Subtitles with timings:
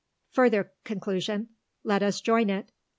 [0.31, 1.49] Further conclusion:
[1.83, 2.71] Let us join it.